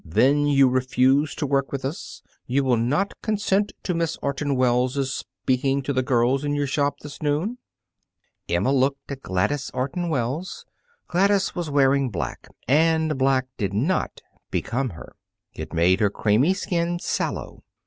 [0.03, 2.23] "Then you refuse to work with us?
[2.47, 7.01] You will not consent to Miss Orton Wells' speaking to the girls in your shop
[7.01, 7.59] this noon?"
[8.49, 10.65] Emma looked at Gladys Orton Wells.
[11.07, 15.15] Gladys was wearing black, and black did not become her.
[15.53, 17.63] It made her creamy skin sallow.